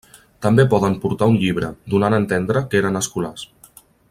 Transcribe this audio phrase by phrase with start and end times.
[0.45, 3.49] També poden portar un llibre, donant a entendre que eren escolars.